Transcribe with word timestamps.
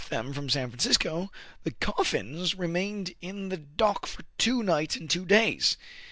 them 0.09 0.33
from 0.33 0.49
San 0.49 0.71
Francisco, 0.71 1.31
the 1.63 1.69
coffins 1.69 2.53
had 2.53 2.59
remained 2.59 3.13
in 3.21 3.49
the 3.49 3.57
dock 3.57 4.07
for 4.07 4.23
two 4.39 4.63
nights 4.63 4.95
and 4.95 5.07
two 5.11 5.27
days. 5.27 5.77